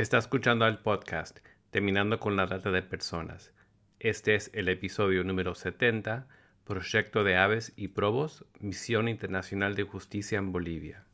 [0.00, 3.52] Está escuchando al podcast Terminando con la Trata de Personas.
[3.98, 6.26] Este es el episodio número 70,
[6.64, 11.04] Proyecto de Aves y Probos, Misión Internacional de Justicia en Bolivia.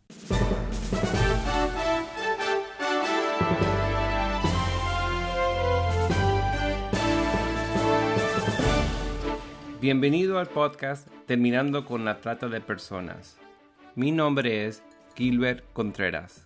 [9.81, 13.41] Bienvenido al podcast Terminando con la Trata de Personas.
[13.97, 14.85] Mi nombre es
[15.17, 16.46] Gilbert Contreras.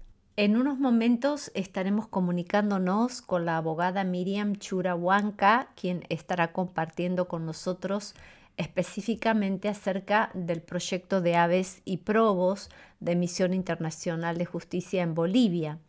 [0.37, 8.15] En unos momentos estaremos comunicándonos con la abogada Miriam Churahuanca, quien estará compartiendo con nosotros
[8.55, 12.69] específicamente acerca del proyecto de aves y probos
[13.01, 15.79] de Misión Internacional de Justicia en Bolivia.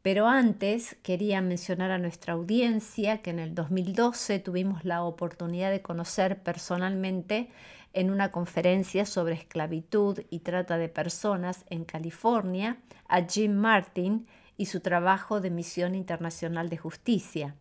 [0.00, 5.82] Pero antes quería mencionar a nuestra audiencia que en el 2012 tuvimos la oportunidad de
[5.82, 7.50] conocer personalmente
[7.92, 14.26] en una conferencia sobre esclavitud y trata de personas en California a Jim Martin
[14.56, 17.54] y su trabajo de Misión Internacional de Justicia.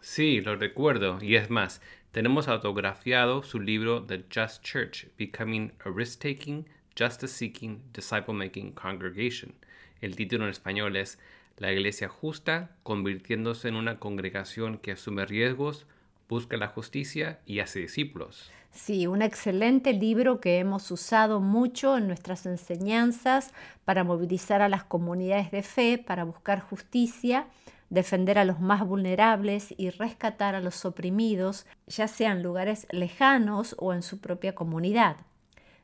[0.00, 5.90] Sí, lo recuerdo, y es más, tenemos autografiado su libro The Just Church, Becoming a
[5.90, 6.66] Risk-Taking,
[6.98, 9.54] Justice-Seeking, Disciple-Making Congregation.
[10.00, 11.18] El título en español es
[11.56, 15.86] La Iglesia Justa, convirtiéndose en una congregación que asume riesgos,
[16.30, 18.50] busca la justicia y hace discípulos.
[18.70, 23.52] Sí, un excelente libro que hemos usado mucho en nuestras enseñanzas
[23.84, 27.48] para movilizar a las comunidades de fe, para buscar justicia,
[27.90, 33.74] defender a los más vulnerables y rescatar a los oprimidos, ya sea en lugares lejanos
[33.78, 35.16] o en su propia comunidad.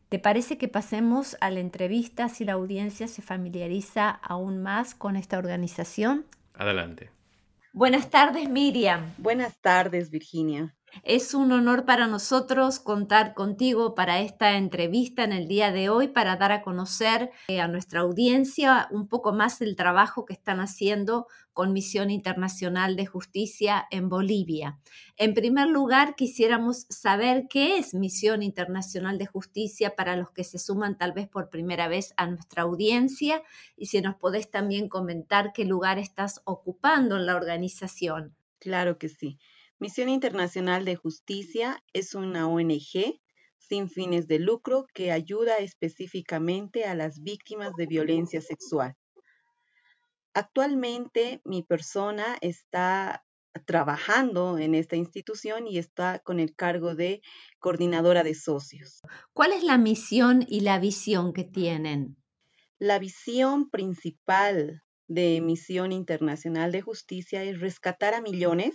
[0.08, 5.16] ¿Te parece que pasemos a la entrevista si la audiencia se familiariza aún más con
[5.16, 6.24] esta organización?
[6.54, 7.15] Adelante.
[7.76, 9.12] Buenas tardes, Miriam.
[9.18, 10.74] Buenas tardes, Virginia.
[11.02, 16.08] Es un honor para nosotros contar contigo para esta entrevista en el día de hoy
[16.08, 20.58] para dar a conocer eh, a nuestra audiencia un poco más el trabajo que están
[20.60, 24.78] haciendo con Misión Internacional de Justicia en Bolivia.
[25.16, 30.58] En primer lugar, quisiéramos saber qué es Misión Internacional de Justicia para los que se
[30.58, 33.42] suman tal vez por primera vez a nuestra audiencia
[33.76, 38.34] y si nos podés también comentar qué lugar estás ocupando en la organización.
[38.58, 39.38] Claro que sí.
[39.78, 43.20] Misión Internacional de Justicia es una ONG
[43.58, 48.96] sin fines de lucro que ayuda específicamente a las víctimas de violencia sexual.
[50.32, 53.26] Actualmente mi persona está
[53.66, 57.20] trabajando en esta institución y está con el cargo de
[57.58, 59.02] coordinadora de socios.
[59.34, 62.16] ¿Cuál es la misión y la visión que tienen?
[62.78, 68.74] La visión principal de Misión Internacional de Justicia es rescatar a millones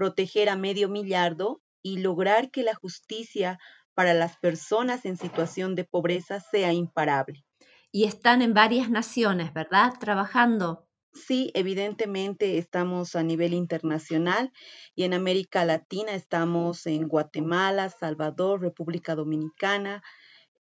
[0.00, 3.58] proteger a medio millardo y lograr que la justicia
[3.92, 7.44] para las personas en situación de pobreza sea imparable.
[7.92, 9.92] Y están en varias naciones, ¿verdad?
[10.00, 10.88] Trabajando.
[11.12, 14.52] Sí, evidentemente estamos a nivel internacional
[14.94, 20.02] y en América Latina estamos en Guatemala, Salvador, República Dominicana,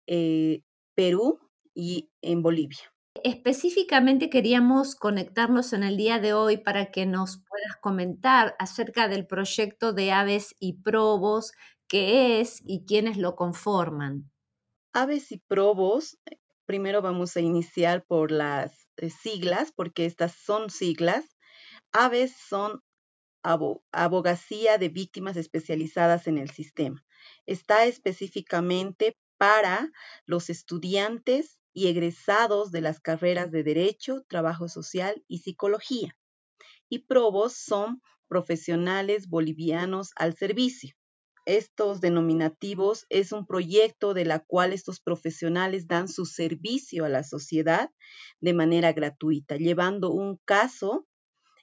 [0.07, 0.61] eh,
[0.93, 1.39] Perú
[1.73, 2.93] y en Bolivia.
[3.23, 9.27] Específicamente queríamos conectarnos en el día de hoy para que nos puedas comentar acerca del
[9.27, 11.51] proyecto de Aves y Probos,
[11.87, 14.31] qué es y quiénes lo conforman.
[14.93, 16.17] Aves y Probos,
[16.65, 21.37] primero vamos a iniciar por las eh, siglas, porque estas son siglas.
[21.91, 22.81] Aves son
[23.43, 27.03] abogacía de víctimas especializadas en el sistema.
[27.45, 29.91] Está específicamente para
[30.25, 36.17] los estudiantes y egresados de las carreras de Derecho, Trabajo Social y Psicología.
[36.89, 40.95] Y probos son profesionales bolivianos al servicio.
[41.45, 47.23] Estos denominativos es un proyecto de la cual estos profesionales dan su servicio a la
[47.23, 47.89] sociedad
[48.39, 51.07] de manera gratuita, llevando un caso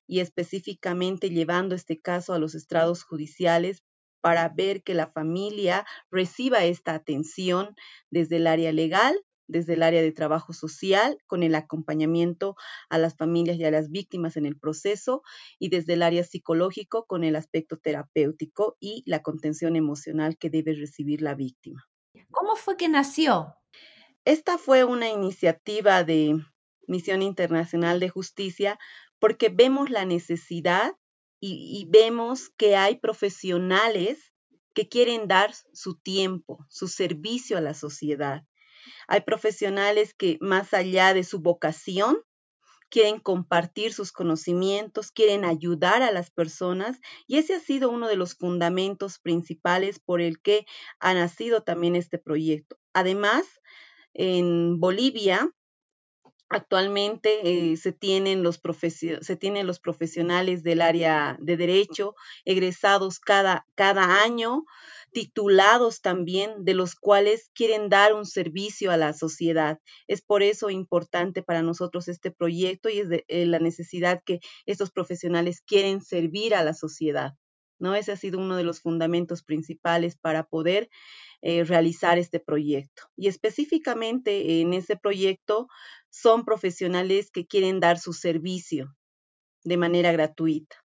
[0.08, 3.84] y específicamente llevando este caso a los estrados judiciales
[4.20, 7.76] para ver que la familia reciba esta atención
[8.10, 9.16] desde el área legal
[9.48, 12.54] desde el área de trabajo social, con el acompañamiento
[12.88, 15.22] a las familias y a las víctimas en el proceso,
[15.58, 20.74] y desde el área psicológico, con el aspecto terapéutico y la contención emocional que debe
[20.74, 21.88] recibir la víctima.
[22.30, 23.54] ¿Cómo fue que nació?
[24.24, 26.36] Esta fue una iniciativa de
[26.86, 28.78] Misión Internacional de Justicia
[29.18, 30.92] porque vemos la necesidad
[31.40, 34.32] y, y vemos que hay profesionales
[34.74, 38.44] que quieren dar su tiempo, su servicio a la sociedad.
[39.06, 42.18] Hay profesionales que más allá de su vocación,
[42.90, 48.16] quieren compartir sus conocimientos, quieren ayudar a las personas y ese ha sido uno de
[48.16, 50.66] los fundamentos principales por el que
[50.98, 52.78] ha nacido también este proyecto.
[52.94, 53.44] Además,
[54.14, 55.50] en Bolivia
[56.50, 58.58] Actualmente eh, se, tienen los
[59.20, 62.14] se tienen los profesionales del área de derecho
[62.46, 64.64] egresados cada, cada año,
[65.12, 69.78] titulados también, de los cuales quieren dar un servicio a la sociedad.
[70.06, 74.40] Es por eso importante para nosotros este proyecto y es de, eh, la necesidad que
[74.64, 77.34] estos profesionales quieren servir a la sociedad.
[77.78, 77.94] ¿no?
[77.94, 80.88] Ese ha sido uno de los fundamentos principales para poder
[81.42, 83.04] eh, realizar este proyecto.
[83.16, 85.68] Y específicamente en ese proyecto
[86.10, 88.96] son profesionales que quieren dar su servicio
[89.64, 90.76] de manera gratuita.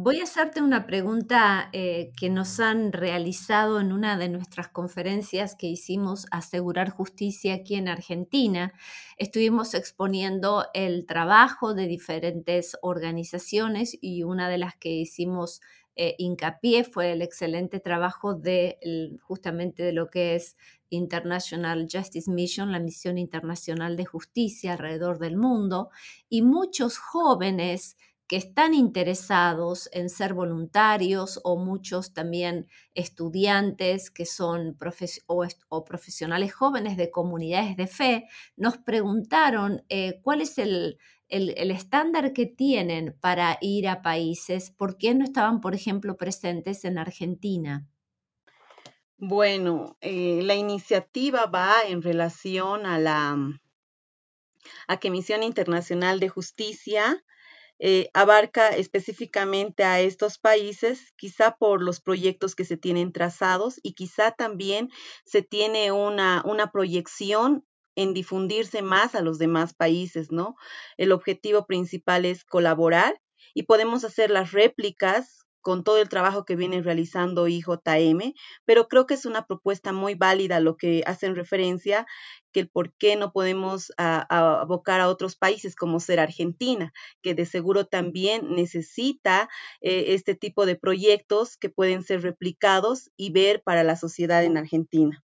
[0.00, 5.56] Voy a hacerte una pregunta eh, que nos han realizado en una de nuestras conferencias
[5.56, 8.72] que hicimos Asegurar Justicia aquí en Argentina.
[9.16, 15.60] Estuvimos exponiendo el trabajo de diferentes organizaciones y una de las que hicimos
[16.00, 18.78] eh, hincapié fue el excelente trabajo de
[19.20, 20.56] justamente de lo que es
[20.90, 25.90] International Justice Mission, la misión internacional de justicia alrededor del mundo,
[26.28, 27.96] y muchos jóvenes
[28.28, 37.10] que están interesados en ser voluntarios o muchos también estudiantes que son profesionales jóvenes de
[37.10, 40.98] comunidades de fe, nos preguntaron eh, cuál es el,
[41.28, 46.84] el, estándar que tienen para ir a países, ¿por qué no estaban, por ejemplo, presentes
[46.84, 47.86] en Argentina?
[49.16, 53.36] Bueno, eh, la iniciativa va en relación a la
[54.86, 57.24] a que Misión Internacional de Justicia
[57.80, 63.92] eh, abarca específicamente a estos países, quizá por los proyectos que se tienen trazados y
[63.92, 64.90] quizá también
[65.24, 67.64] se tiene una, una proyección
[67.98, 70.54] en difundirse más a los demás países, ¿no?
[70.96, 73.20] El objetivo principal es colaborar
[73.54, 78.34] y podemos hacer las réplicas con todo el trabajo que viene realizando IJM,
[78.64, 82.06] pero creo que es una propuesta muy válida lo que hacen referencia,
[82.52, 87.46] que el por qué no podemos abocar a otros países como ser Argentina, que de
[87.46, 89.48] seguro también necesita
[89.80, 94.56] eh, este tipo de proyectos que pueden ser replicados y ver para la sociedad en
[94.56, 95.24] Argentina.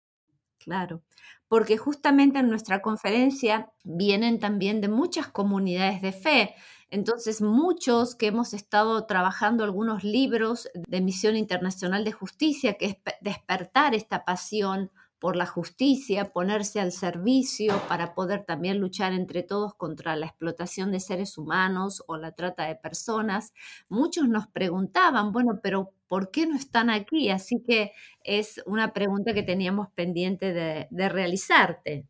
[0.57, 1.03] Claro
[1.47, 6.55] porque justamente en nuestra conferencia vienen también de muchas comunidades de fe.
[6.89, 12.97] Entonces, muchos que hemos estado trabajando algunos libros de Misión Internacional de Justicia, que es
[13.21, 19.73] despertar esta pasión por la justicia, ponerse al servicio para poder también luchar entre todos
[19.73, 23.51] contra la explotación de seres humanos o la trata de personas.
[23.89, 27.29] Muchos nos preguntaban, bueno, pero ¿por qué no están aquí?
[27.29, 27.91] Así que
[28.23, 32.07] es una pregunta que teníamos pendiente de, realizarte.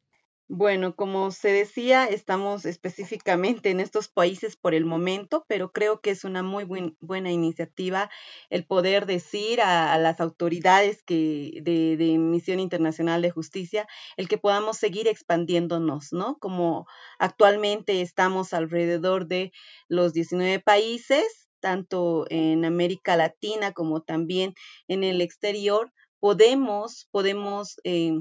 [0.48, 6.12] Bueno, como se decía, estamos específicamente en estos países por el momento, pero creo que
[6.12, 6.66] es una muy
[7.00, 8.12] buena iniciativa
[8.52, 13.88] el poder decir a, las autoridades que de, de, Misión Internacional de Justicia
[14.18, 16.38] el que podamos seguir expandiéndonos, ¿no?
[16.38, 16.86] Como
[17.18, 19.52] actualmente estamos alrededor de
[19.88, 24.54] los 19 países, tanto en América Latina como también
[24.88, 28.12] en el exterior, podemos, podemos eh,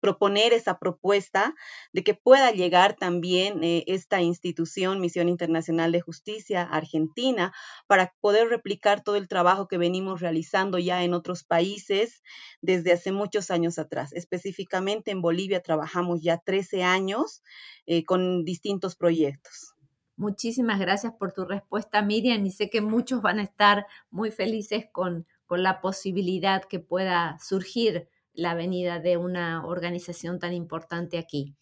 [0.00, 1.54] proponer esa propuesta
[1.94, 7.54] de que pueda llegar también eh, esta institución, Misión Internacional de Justicia Argentina,
[7.86, 12.22] para poder replicar todo el trabajo que venimos realizando ya en otros países
[12.60, 14.12] desde hace muchos años atrás.
[14.12, 17.42] Específicamente en Bolivia trabajamos ya 13 años
[17.86, 19.74] eh, con distintos proyectos.
[20.20, 24.84] Muchísimas gracias por tu respuesta, Miriam, y sé que muchos van a estar muy felices
[24.92, 31.54] con, con la posibilidad que pueda surgir la venida de una organización tan importante aquí.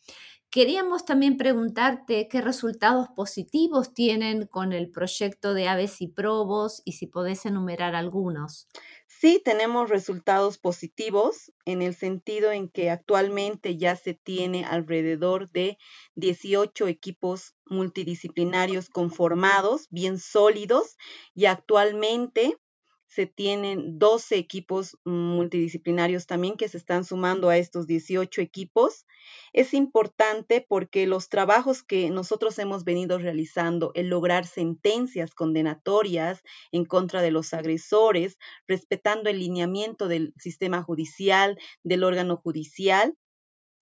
[0.51, 6.95] Queríamos también preguntarte qué resultados positivos tienen con el proyecto de Aves y Probos y
[6.95, 8.67] si podés enumerar algunos.
[9.11, 15.79] Sí, tenemos resultados positivos en el sentido en que actualmente ya se tiene alrededor de
[16.15, 20.97] 18 equipos multidisciplinarios conformados, bien sólidos,
[21.35, 22.57] y actualmente
[23.09, 29.07] se tienen 12 equipos multidisciplinarios también que se están sumando a estos 18 equipos.
[29.55, 36.85] Es importante porque los trabajos que nosotros hemos venido realizando, el lograr sentencias condenatorias en
[36.85, 43.15] contra de los agresores, respetando el lineamiento del sistema judicial, del órgano judicial,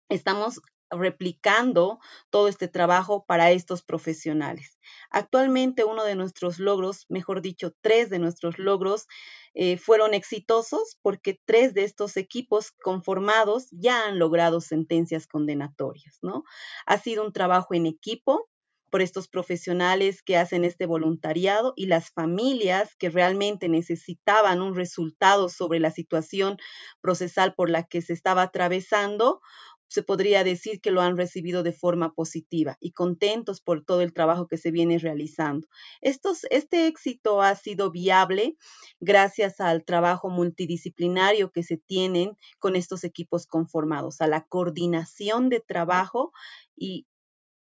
[0.08, 1.98] estamos replicando
[2.30, 4.78] todo este trabajo para estos profesionales.
[5.10, 9.06] Actualmente uno de nuestros logros, mejor dicho, tres de nuestros logros,
[9.54, 16.44] eh, fueron exitosos porque tres de estos equipos conformados ya han logrado sentencias condenatorias, ¿no?
[16.86, 18.48] Ha sido un trabajo en equipo
[18.90, 25.48] por estos profesionales que hacen este voluntariado y las familias que realmente necesitaban un resultado
[25.48, 26.56] sobre la situación
[27.00, 29.40] procesal por la que se estaba atravesando,
[29.88, 34.12] se podría decir que lo han recibido de forma positiva y contentos por todo el
[34.12, 35.66] trabajo que se viene realizando.
[36.00, 38.56] Este éxito ha sido viable
[39.00, 45.60] gracias al trabajo multidisciplinario que se tienen con estos equipos conformados, a la coordinación de
[45.60, 46.32] trabajo
[46.76, 47.06] y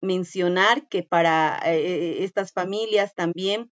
[0.02, 3.72] mencionar que para eh, estas familias también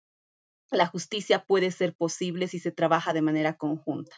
[0.70, 4.16] la justicia puede ser posible si se trabaja de manera conjunta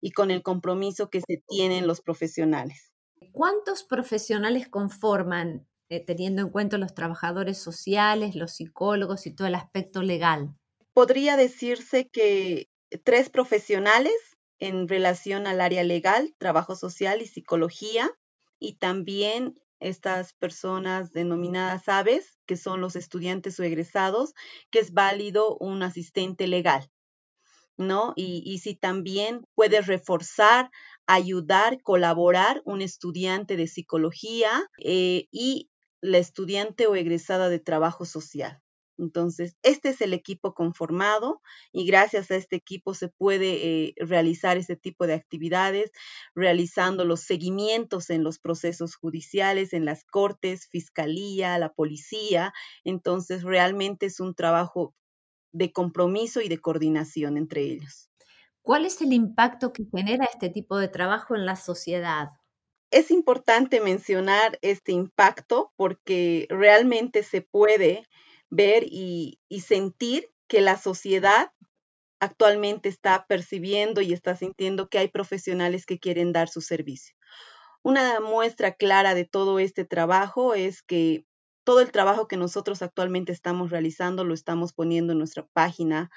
[0.00, 2.91] y con el compromiso que se tienen los profesionales.
[3.32, 9.54] ¿Cuántos profesionales conforman, eh, teniendo en cuenta los trabajadores sociales, los psicólogos y todo el
[9.54, 10.54] aspecto legal?
[10.92, 12.68] Podría decirse que
[13.04, 14.14] tres profesionales
[14.58, 18.10] en relación al área legal, trabajo social y psicología,
[18.58, 24.34] y también estas personas denominadas aves, que son los estudiantes o egresados,
[24.70, 26.90] que es válido un asistente legal.
[27.76, 28.12] ¿no?
[28.16, 30.70] Y, si también puede reforzar,
[31.06, 38.60] ayudar, colaborar un estudiante de psicología eh, y la estudiante o egresada de trabajo social.
[38.98, 41.40] Entonces, este es el equipo conformado
[41.72, 45.90] y gracias a este equipo se puede eh, realizar este tipo de actividades,
[46.34, 52.52] realizando los seguimientos en los procesos judiciales, en las cortes, fiscalía, la policía.
[52.84, 54.94] Entonces, realmente es un trabajo
[55.52, 58.11] de compromiso y de coordinación entre ellos.
[58.62, 62.30] ¿Cuál es el impacto que genera este tipo de trabajo en la sociedad?
[62.92, 68.06] Es importante mencionar este impacto porque realmente se puede
[68.50, 71.52] ver y, sentir que la sociedad
[72.20, 77.16] actualmente está percibiendo y está sintiendo que hay profesionales que quieren dar su servicio.
[77.82, 81.26] Una muestra clara de todo este trabajo es que
[81.64, 86.10] todo el trabajo que nosotros actualmente estamos realizando lo estamos poniendo en nuestra página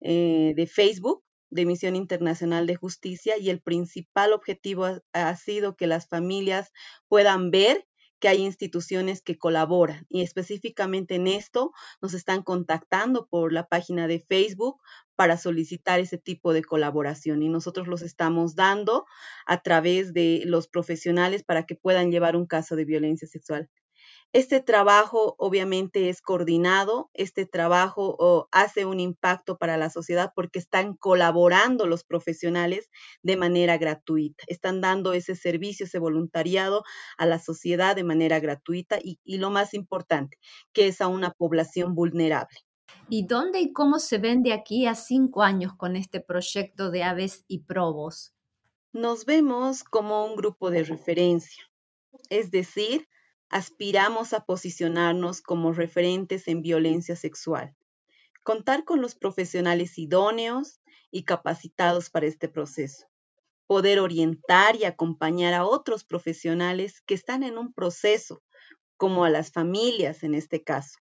[0.00, 5.86] eh, de Facebook de Misión Internacional de Justicia y el principal objetivo ha, sido que
[5.86, 6.72] las familias
[7.08, 7.86] puedan ver
[8.18, 14.06] que hay instituciones que colaboran y específicamente en esto nos están contactando por la página
[14.06, 14.80] de Facebook
[15.16, 19.04] para solicitar ese tipo de colaboración y nosotros los estamos dando
[19.44, 23.68] a través de los profesionales para que puedan llevar un caso de violencia sexual.
[24.32, 30.96] Este trabajo obviamente es coordinado, este trabajo hace un impacto para la sociedad porque están
[30.96, 32.88] colaborando los profesionales
[33.22, 36.82] de manera gratuita, están dando ese servicio, ese voluntariado
[37.18, 40.38] a la sociedad de manera gratuita y, y lo más importante,
[40.72, 42.56] que es a una población vulnerable.
[43.10, 47.02] ¿Y dónde y cómo se ven de aquí a cinco años con este proyecto de
[47.02, 48.32] aves y probos?
[48.94, 51.64] Nos vemos como un grupo de referencia,
[52.30, 53.08] es decir,
[53.52, 57.76] aspiramos a posicionarnos como referentes en violencia sexual,
[58.42, 60.80] contar con los profesionales idóneos
[61.10, 63.06] y capacitados para este proceso,
[63.66, 68.42] poder orientar y acompañar a otros profesionales que están en un proceso,
[68.96, 70.98] como a las familias en este caso,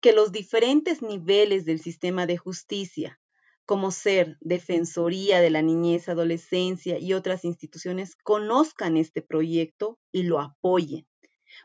[0.00, 3.20] que los diferentes niveles del sistema de justicia,
[3.66, 10.40] como ser Defensoría de la Niñez, Adolescencia y otras instituciones, conozcan este proyecto y lo
[10.40, 11.06] apoyen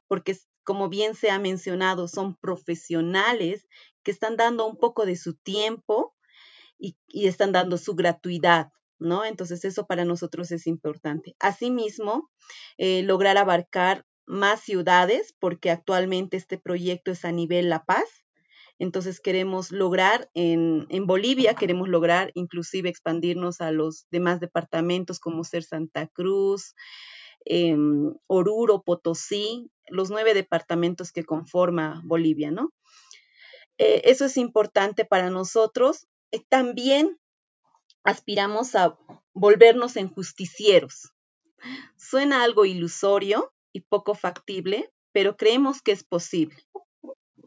[0.08, 3.68] porque como bien se ha mencionado, son profesionales
[4.04, 6.16] que están dando un poco de su tiempo
[6.78, 6.96] y,
[7.28, 9.26] están dando su gratuidad, ¿no?
[9.26, 11.36] Entonces eso para nosotros es importante.
[11.40, 12.30] Asimismo,
[12.78, 18.08] eh, lograr abarcar más ciudades, porque actualmente este proyecto es a nivel La Paz.
[18.78, 25.44] Entonces queremos lograr en, en, Bolivia, queremos lograr inclusive expandirnos a los demás departamentos como
[25.44, 26.76] ser Santa Cruz,
[27.46, 32.72] Em, Oruro, Potosí, los nueve departamentos que conforma Bolivia, ¿no?
[33.78, 36.08] Eh, eso es importante para nosotros.
[36.32, 37.18] Eh, también
[38.04, 38.98] aspiramos a
[39.34, 41.14] volvernos en justicieros.
[41.98, 46.58] Suena algo ilusorio y poco factible, pero creemos que es posible.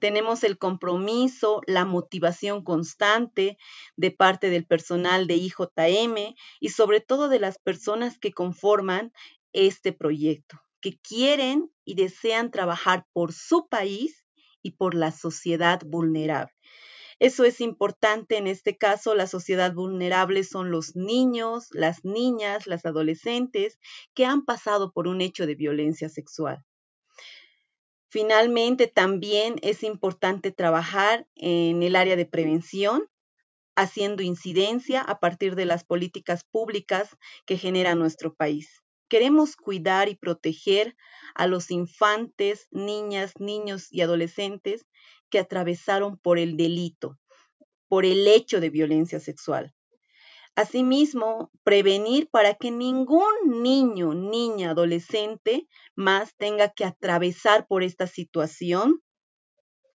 [0.00, 3.56] Tenemos el compromiso, la motivación constante
[3.96, 9.12] de parte del personal de IJM y sobre todo de las personas que conforman
[9.52, 14.24] este proyecto, que quieren y desean trabajar por su país
[14.62, 16.52] y por la sociedad vulnerable.
[17.18, 19.14] Eso es importante en este caso.
[19.14, 23.78] La sociedad vulnerable son los niños, las niñas, las adolescentes
[24.12, 26.64] que han pasado por un hecho de violencia sexual.
[28.08, 33.08] Finalmente, también es importante trabajar en el área de prevención,
[33.76, 37.16] haciendo incidencia a partir de las políticas públicas
[37.46, 38.81] que genera nuestro país.
[39.12, 40.96] Queremos cuidar y proteger
[41.34, 44.86] a los infantes, niñas, niños y adolescentes
[45.28, 47.18] que atravesaron por el delito,
[47.88, 49.74] por el hecho de violencia sexual.
[50.56, 59.02] Asimismo, prevenir para que ningún niño, niña, adolescente más tenga que atravesar por esta situación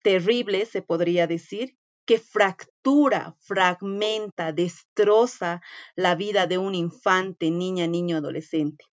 [0.04, 5.60] terrible, se podría decir, que fractura, fragmenta, destroza
[5.96, 8.84] la vida de un infante, niña, niño, adolescente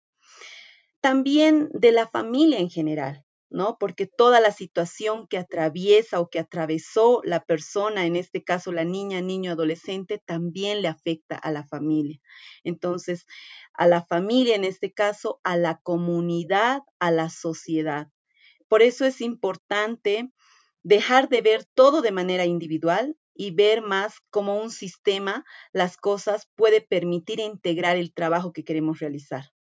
[1.05, 3.77] también de la familia en general, ¿no?
[3.79, 8.85] Porque toda la situación que atraviesa o que atravesó la persona, en este caso la
[8.85, 12.21] niña, niño, adolescente, también le afecta a la familia.
[12.65, 13.27] Entonces,
[13.75, 18.09] a la familia, en este caso, a la comunidad, a la sociedad.
[18.69, 20.31] Por eso es importante
[20.83, 25.45] dejar de ver todo de manera individual y ver más como un sistema
[25.75, 29.54] las cosas puede permitir integrar el trabajo que queremos realizar.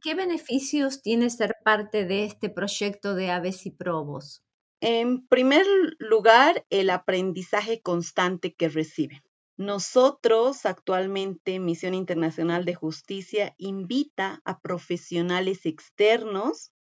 [0.00, 4.42] ¿Qué beneficios tiene ser parte de este proyecto de Aves y Probos?
[4.80, 5.66] En primer
[5.98, 9.22] lugar, el aprendizaje constante que recibe.
[9.58, 16.72] Nosotros actualmente, Misión Internacional de Justicia, invita a profesionales externos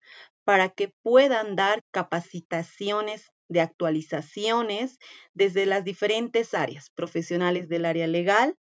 [0.45, 4.97] para que puedan dar capacitaciones de actualizaciones
[5.33, 8.57] desde las diferentes áreas, profesionales del área legal,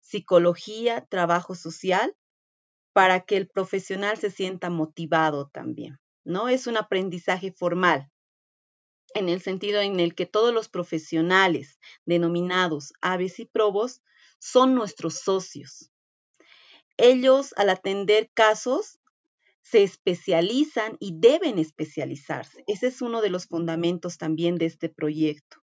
[0.00, 2.16] psicología, trabajo social,
[2.94, 6.48] para que el profesional se sienta motivado también, ¿no?
[6.48, 8.08] Es un aprendizaje formal,
[9.14, 14.00] en el sentido en el que todos los profesionales denominados aves y probos
[14.38, 15.90] son nuestros socios.
[16.96, 19.00] Ellos, al atender casos,
[19.60, 22.62] se especializan y deben especializarse.
[22.68, 25.56] Ese es uno de los fundamentos también de este proyecto.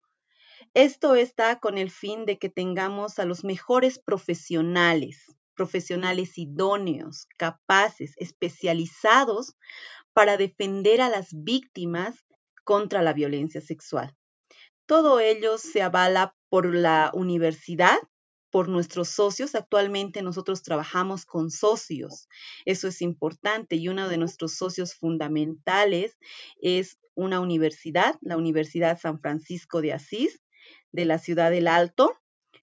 [0.74, 8.13] Esto está con el fin de que tengamos a los mejores profesionales profesionales idóneos, capaces,
[8.15, 9.57] especializados
[10.13, 12.15] para defender a las víctimas
[12.63, 14.15] contra la violencia sexual.
[14.86, 17.97] Todo ello se avala por la universidad,
[18.51, 19.53] por nuestros socios.
[19.53, 22.29] Actualmente nosotros trabajamos con socios.
[22.63, 26.17] Eso es importante y uno de nuestros socios fundamentales
[26.62, 30.39] es una universidad, la Universidad San Francisco de Asís
[30.93, 32.15] de la ciudad del Alto,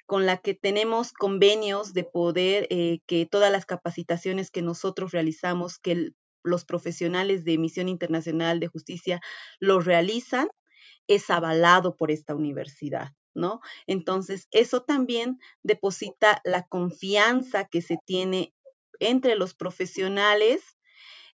[0.07, 5.79] con la que tenemos convenios de poder eh, que todas las capacitaciones que nosotros realizamos,
[5.79, 6.11] que
[6.45, 9.21] los profesionales de Misión Internacional de Justicia
[9.59, 10.49] lo realizan,
[11.09, 13.13] es avalado por esta universidad.
[13.35, 13.61] ¿No?
[13.87, 18.55] Entonces, eso también deposita la confianza que se tiene
[18.99, 20.63] entre los profesionales,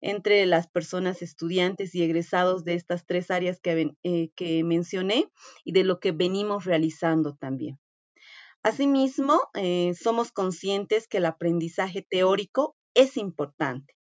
[0.00, 5.30] entre las personas estudiantes y egresados de estas tres áreas que, eh, que mencioné
[5.64, 7.78] y de lo que venimos realizando también.
[8.64, 13.96] Asimismo, eh, somos conscientes que el aprendizaje teórico es importante,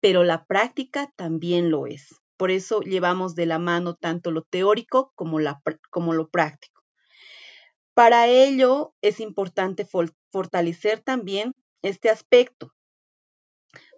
[0.00, 2.16] pero la práctica también lo es.
[2.36, 5.38] Por eso llevamos de la mano tanto lo teórico como,
[5.90, 6.82] como lo práctico.
[7.94, 9.86] Para ello es importante
[10.32, 12.72] fortalecer también este aspecto,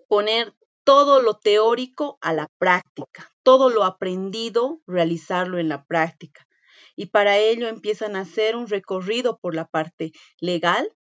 [0.06, 0.52] poner
[0.84, 6.46] todo lo teórico a la práctica, todo lo aprendido, realizarlo en la práctica
[6.96, 10.92] y para ello empiezan a hacer un recorrido por la parte legal,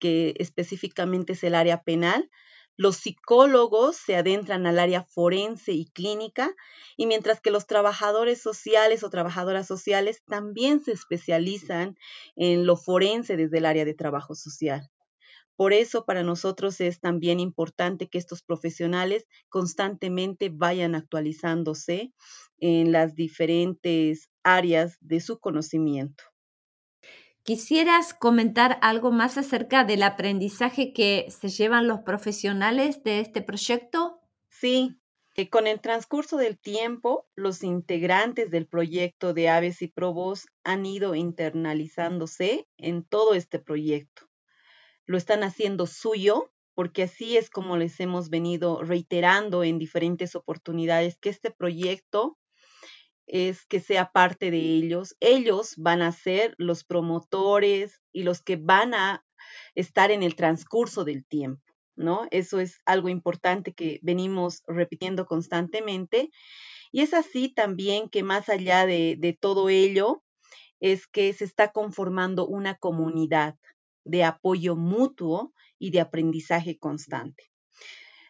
[0.00, 2.30] que específicamente es el área penal.
[2.76, 6.54] Los psicólogos se adentran al área forense y clínica,
[6.96, 11.96] y mientras que los trabajadores sociales o trabajadoras sociales también se especializan
[12.36, 14.90] en lo forense desde el área de trabajo social.
[15.58, 22.12] Por eso para nosotros es también importante que estos profesionales constantemente vayan actualizándose
[22.58, 26.22] en las diferentes áreas de su conocimiento.
[27.42, 34.20] ¿Quisieras comentar algo más acerca del aprendizaje que se llevan los profesionales de este proyecto?
[34.50, 35.00] Sí,
[35.34, 40.86] eh, con el transcurso del tiempo, los integrantes del proyecto de Aves y Probos han
[40.86, 44.27] ido internalizándose en todo este proyecto
[45.08, 51.16] lo están haciendo suyo, porque así es como les hemos venido reiterando en diferentes oportunidades
[51.18, 52.38] que este proyecto
[53.26, 55.16] es que sea parte de ellos.
[55.20, 59.24] Ellos van a ser los promotores y los que van a
[59.74, 61.64] estar en el transcurso del tiempo,
[61.96, 62.28] ¿no?
[62.30, 66.30] Eso es algo importante que venimos repitiendo constantemente.
[66.92, 70.22] Y es así también que más allá de, de todo ello,
[70.80, 73.56] es que se está conformando una comunidad,
[74.08, 77.52] de apoyo mutuo y de aprendizaje constante.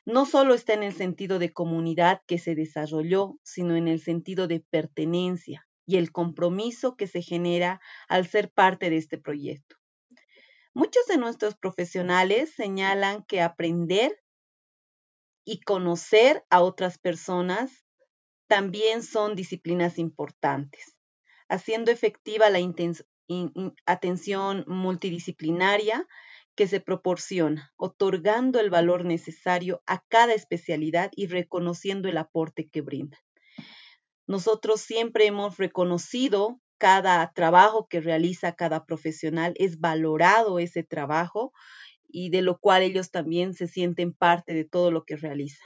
[0.04, 4.48] No solo está en el sentido de comunidad que se desarrolló, sino en el sentido
[4.48, 9.76] de pertenencia y el compromiso que se genera al ser parte de este proyecto.
[10.74, 14.22] Muchos de nuestros profesionales señalan que aprender
[15.44, 17.84] y conocer a otras personas
[18.48, 20.96] también son disciplinas importantes,
[21.48, 22.60] haciendo efectiva la
[23.86, 26.06] atención multidisciplinaria
[26.54, 32.80] que se proporciona, otorgando el valor necesario a cada especialidad y reconociendo el aporte que
[32.80, 33.18] brinda.
[34.26, 41.52] Nosotros siempre hemos reconocido cada trabajo que realiza cada profesional, es valorado ese trabajo
[42.08, 45.64] y de lo cual ellos también se sienten parte de todo lo que realiza.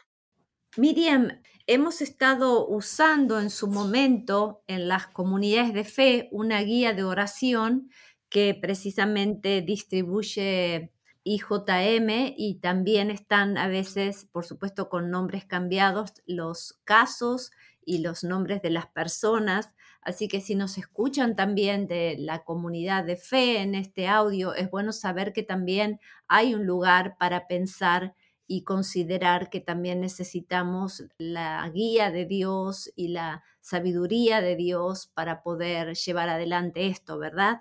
[0.78, 7.04] Miriam, hemos estado usando en su momento en las comunidades de fe una guía de
[7.04, 7.90] oración
[8.30, 10.90] que precisamente distribuye
[11.24, 17.50] IJM y también están a veces, por supuesto, con nombres cambiados los casos
[17.84, 19.74] y los nombres de las personas.
[20.00, 24.70] Así que si nos escuchan también de la comunidad de fe en este audio, es
[24.70, 28.14] bueno saber que también hay un lugar para pensar
[28.46, 35.42] y considerar que también necesitamos la guía de Dios y la sabiduría de Dios para
[35.42, 37.60] poder llevar adelante esto, ¿verdad?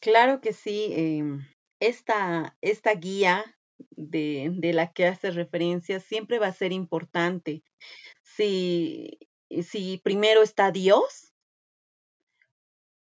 [0.00, 0.92] Claro que sí.
[0.94, 1.46] Em,
[1.80, 3.56] esta, esta guía
[3.90, 7.62] de, de, la que hace referencia siempre va a ser importante.
[8.22, 9.18] Si,
[9.62, 11.32] si primero está Dios,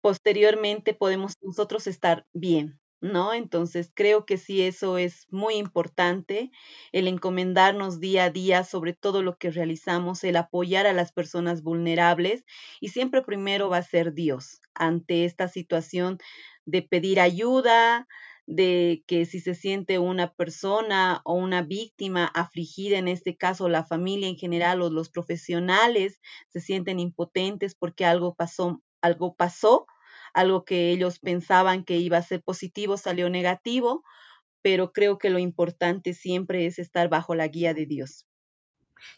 [0.01, 3.35] posteriormente podemos nosotros estar bien, ¿no?
[3.35, 6.51] Entonces creo que sí, eso es muy importante,
[6.93, 11.63] el encomendarnos día a día sobre todo lo que realizamos, el apoyar a las personas
[11.63, 12.45] vulnerables
[12.81, 16.19] y siempre primero va a ser Dios ante esta situación
[16.65, 18.09] de pedir ayuda,
[18.47, 23.85] de que si se siente una persona o una víctima afligida, en este caso la
[23.85, 29.87] familia en general o los profesionales se sienten impotentes porque algo pasó, algo pasó
[30.35, 34.05] algo que ellos pensaban que iba a ser positivo salió negativo,
[34.63, 38.27] pero creo que lo importante siempre es estar bajo la guía de Dios.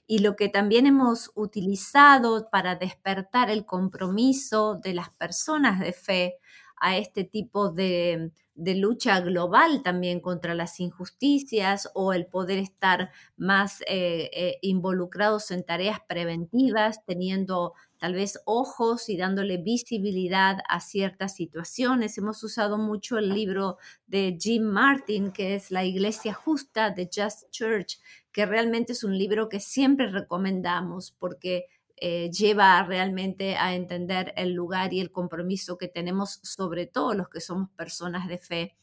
[0.06, 6.38] Y lo que también hemos utilizado para despertar el compromiso de las personas de fe
[6.78, 13.10] a este tipo de, de lucha global también contra las injusticias o el poder estar
[13.36, 20.80] más eh, eh, involucrados en tareas preventivas, teniendo tal vez ojos y dándole visibilidad a
[20.80, 22.16] ciertas situaciones.
[22.18, 27.50] Hemos usado mucho el libro de Jim Martin, que es La Iglesia Justa de Just
[27.50, 27.98] Church,
[28.32, 31.66] que realmente es un libro que siempre recomendamos porque
[31.98, 37.28] eh, lleva realmente a entender el lugar y el compromiso que tenemos, sobre todo los
[37.28, 38.76] que somos personas de fe.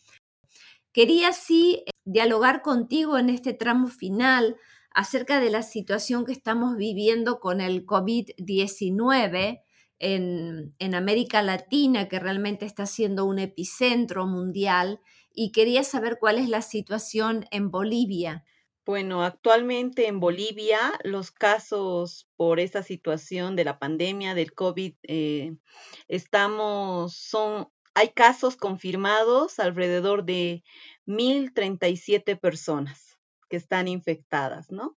[0.91, 4.57] Quería sí dialogar contigo en este tramo final
[4.91, 9.61] acerca de la situación que estamos viviendo con el COVID-19
[9.99, 14.99] en, en, América Latina, que realmente está siendo un epicentro mundial,
[15.33, 18.43] y quería saber cuál es la situación en Bolivia.
[18.85, 25.55] Bueno, actualmente en Bolivia los casos por esta situación de la pandemia del COVID eh,
[26.09, 30.65] estamos, son, hay casos confirmados alrededor de
[31.05, 33.17] 1.037 personas
[33.49, 34.97] que están infectadas, ¿no?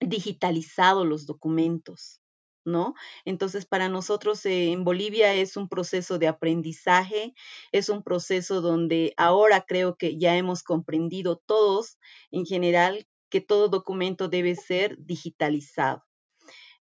[0.00, 2.20] digitalizado los documentos.
[2.64, 2.94] ¿No?
[3.24, 7.34] Entonces, para nosotros eh, en Bolivia es un proceso de aprendizaje,
[7.72, 11.98] es un proceso donde ahora creo que ya hemos comprendido todos
[12.30, 16.04] en general que todo documento debe ser digitalizado.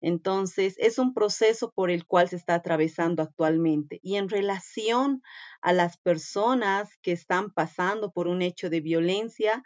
[0.01, 3.99] Entonces, es un proceso por el cual se está atravesando actualmente.
[4.03, 5.23] Y en relación
[5.61, 9.63] a las personas que están pasando por un hecho de violencia,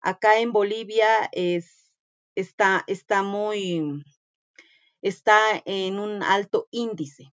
[0.00, 1.92] acá en Bolivia es,
[2.34, 4.02] está, está muy,
[5.04, 7.32] está en un alto índice,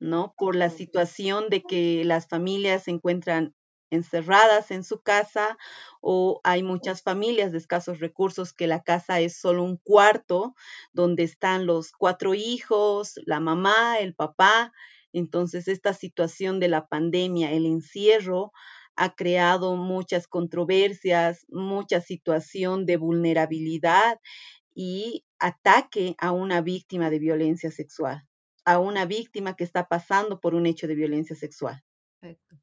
[0.00, 0.34] ¿no?
[0.36, 3.54] Por la situación de que las familias se encuentran
[3.90, 5.56] encerradas en su casa
[6.00, 10.54] o hay muchas familias de escasos recursos que la casa es solo un cuarto
[10.92, 14.72] donde están los cuatro hijos, la mamá, el papá.
[15.12, 18.52] Entonces, esta situación de la pandemia, el encierro,
[18.96, 24.18] ha creado muchas controversias, mucha situación de vulnerabilidad
[24.74, 28.26] y ataque a una víctima de violencia sexual,
[28.64, 31.84] a una víctima que está pasando por un hecho de violencia sexual.
[32.18, 32.56] Perfecto.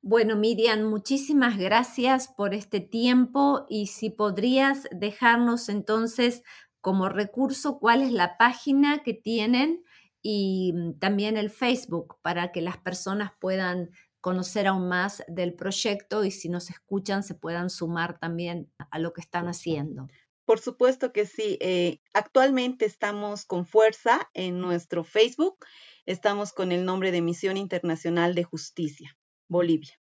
[0.00, 6.44] Bueno, Miriam, muchísimas gracias por este tiempo y si podrías dejarnos entonces
[6.80, 9.82] como recurso cuál es la página que tienen
[10.22, 16.24] y mm, también el Facebook para que las personas puedan conocer aún más del proyecto
[16.24, 20.06] y si nos escuchan se puedan sumar también a lo que están haciendo.
[20.48, 21.58] Por supuesto que sí.
[21.60, 25.58] Eh, actualmente estamos con fuerza en nuestro Facebook.
[26.06, 29.14] Estamos con el nombre de Misión Internacional de Justicia.
[29.46, 30.00] Bolivia.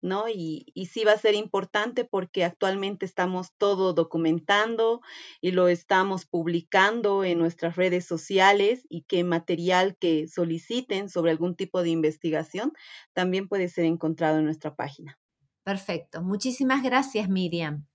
[0.00, 0.28] ¿no?
[0.28, 5.00] Y, y, sí va a ser importante porque actualmente estamos todo documentando
[5.40, 11.56] y lo estamos publicando en nuestras redes sociales y que material que soliciten sobre algún
[11.56, 12.72] tipo de investigación
[13.12, 15.18] también puede ser encontrado en nuestra página.
[15.64, 16.22] Perfecto.
[16.22, 17.88] Muchísimas gracias, Miriam.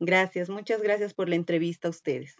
[0.00, 2.36] Gracias, muchas gracias por la entrevista a ustedes.